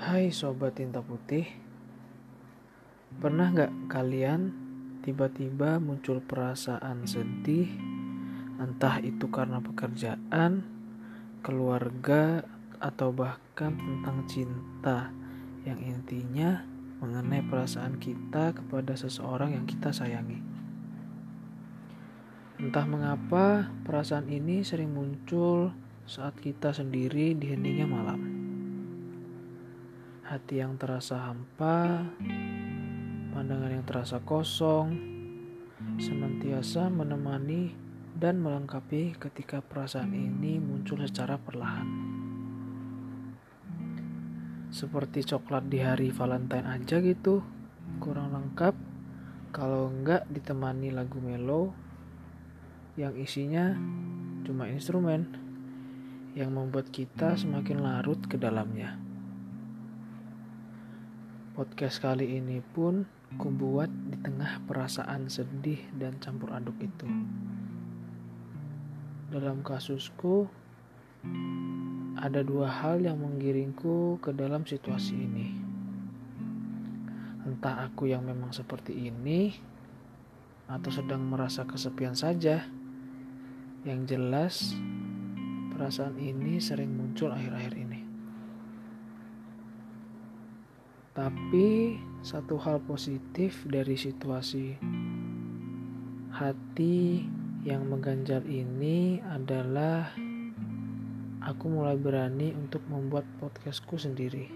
Hai 0.00 0.32
Sobat 0.32 0.80
Tinta 0.80 1.04
Putih. 1.04 1.44
Pernah 3.20 3.52
gak 3.52 3.92
kalian 3.92 4.48
tiba-tiba 5.04 5.76
muncul 5.76 6.24
perasaan 6.24 7.04
sedih? 7.04 7.68
Entah 8.56 8.96
itu 9.04 9.28
karena 9.28 9.60
pekerjaan, 9.60 10.64
keluarga, 11.44 12.40
atau 12.80 13.12
bahkan 13.12 13.76
tentang 13.76 14.24
cinta. 14.24 15.12
Yang 15.68 15.92
intinya 15.92 16.64
mengenai 17.04 17.44
perasaan 17.44 18.00
kita 18.00 18.56
kepada 18.56 18.96
seseorang 18.96 19.52
yang 19.52 19.68
kita 19.68 19.92
sayangi. 19.92 20.40
Entah 22.56 22.88
mengapa 22.88 23.68
perasaan 23.84 24.32
ini 24.32 24.64
sering 24.64 24.96
muncul 24.96 25.76
saat 26.08 26.40
kita 26.40 26.72
sendiri 26.72 27.36
di 27.36 27.52
heningnya 27.52 27.84
malam 27.84 28.39
hati 30.30 30.62
yang 30.62 30.78
terasa 30.78 31.26
hampa, 31.26 32.06
pandangan 33.34 33.66
yang 33.74 33.82
terasa 33.82 34.22
kosong, 34.22 34.94
senantiasa 35.98 36.86
menemani 36.86 37.74
dan 38.14 38.38
melengkapi 38.38 39.18
ketika 39.18 39.58
perasaan 39.58 40.14
ini 40.14 40.62
muncul 40.62 41.02
secara 41.02 41.34
perlahan. 41.34 41.82
Seperti 44.70 45.26
coklat 45.26 45.66
di 45.66 45.82
hari 45.82 46.14
Valentine 46.14 46.78
aja 46.78 47.02
gitu, 47.02 47.42
kurang 47.98 48.30
lengkap 48.30 48.78
kalau 49.50 49.90
enggak 49.90 50.30
ditemani 50.30 50.94
lagu 50.94 51.18
melo 51.18 51.74
yang 52.94 53.18
isinya 53.18 53.74
cuma 54.46 54.70
instrumen 54.70 55.26
yang 56.38 56.54
membuat 56.54 56.86
kita 56.94 57.34
semakin 57.34 57.82
larut 57.82 58.22
ke 58.30 58.38
dalamnya. 58.38 59.09
Podcast 61.60 62.00
kali 62.00 62.40
ini 62.40 62.64
pun 62.72 63.04
kubuat 63.36 63.92
di 64.08 64.16
tengah 64.24 64.64
perasaan 64.64 65.28
sedih 65.28 65.76
dan 65.92 66.16
campur 66.16 66.56
aduk 66.56 66.72
itu. 66.80 67.04
Dalam 69.28 69.60
kasusku, 69.60 70.48
ada 72.16 72.40
dua 72.40 72.64
hal 72.64 73.04
yang 73.04 73.20
menggiringku 73.20 74.16
ke 74.24 74.32
dalam 74.32 74.64
situasi 74.64 75.12
ini. 75.12 75.52
Entah 77.44 77.92
aku 77.92 78.08
yang 78.08 78.24
memang 78.24 78.56
seperti 78.56 79.12
ini, 79.12 79.52
atau 80.64 80.88
sedang 80.88 81.28
merasa 81.28 81.68
kesepian 81.68 82.16
saja. 82.16 82.64
Yang 83.84 84.00
jelas, 84.16 84.54
perasaan 85.76 86.16
ini 86.24 86.56
sering 86.56 86.88
muncul 86.88 87.28
akhir-akhir 87.28 87.76
ini. 87.76 88.00
Tapi 91.10 91.98
satu 92.22 92.54
hal 92.54 92.78
positif 92.86 93.66
dari 93.66 93.98
situasi 93.98 94.78
hati 96.30 97.26
yang 97.66 97.90
mengganjal 97.90 98.46
ini 98.46 99.18
adalah 99.26 100.14
aku 101.42 101.66
mulai 101.66 101.98
berani 101.98 102.54
untuk 102.54 102.86
membuat 102.86 103.26
podcastku 103.42 103.98
sendiri. 103.98 104.46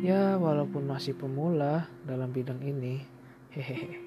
Ya, 0.00 0.40
walaupun 0.40 0.88
masih 0.88 1.12
pemula 1.12 1.92
dalam 2.08 2.32
bidang 2.32 2.64
ini, 2.64 3.04
hehehe. 3.52 4.00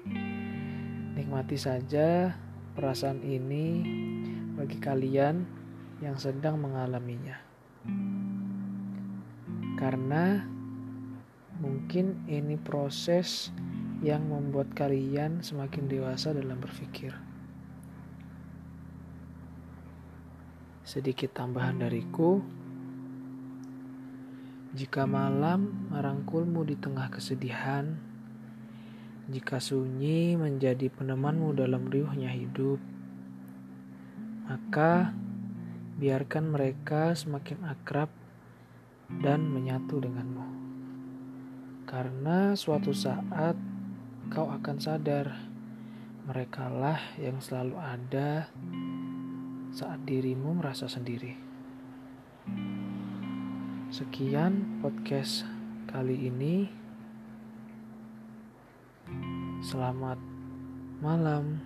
Nikmati 1.14 1.54
saja 1.54 2.34
perasaan 2.74 3.22
ini 3.22 3.86
bagi 4.58 4.82
kalian 4.82 5.46
yang 6.02 6.18
sedang 6.18 6.58
mengalaminya. 6.58 7.38
Karena 9.78 10.57
Mungkin 11.58 12.30
ini 12.30 12.54
proses 12.54 13.50
yang 13.98 14.30
membuat 14.30 14.70
kalian 14.78 15.42
semakin 15.42 15.90
dewasa 15.90 16.30
dalam 16.30 16.62
berpikir. 16.62 17.10
Sedikit 20.86 21.34
tambahan 21.34 21.82
dariku, 21.82 22.40
jika 24.78 25.04
malam 25.04 25.90
merangkulmu 25.90 26.62
di 26.62 26.78
tengah 26.78 27.10
kesedihan, 27.10 27.98
jika 29.28 29.60
sunyi 29.60 30.38
menjadi 30.38 30.88
penemanmu 30.88 31.52
dalam 31.58 31.90
riuhnya 31.90 32.32
hidup, 32.32 32.80
maka 34.48 35.12
biarkan 35.98 36.54
mereka 36.54 37.12
semakin 37.12 37.66
akrab 37.68 38.08
dan 39.20 39.44
menyatu 39.44 40.00
denganmu. 40.00 40.77
Karena 41.88 42.52
suatu 42.52 42.92
saat 42.92 43.56
kau 44.28 44.52
akan 44.52 44.76
sadar 44.76 45.40
merekalah 46.28 47.00
yang 47.16 47.40
selalu 47.40 47.80
ada 47.80 48.52
saat 49.72 49.96
dirimu 50.04 50.60
merasa 50.60 50.84
sendiri. 50.84 51.32
Sekian 53.88 54.84
podcast 54.84 55.48
kali 55.88 56.28
ini. 56.28 56.68
Selamat 59.64 60.20
malam. 61.00 61.64